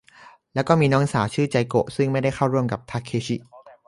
[0.53, 3.35] แล้วก็เลยมีน้องสาวชื่อไจโกะ ซึ่งไม่ได้เข้ากับทาเคชิ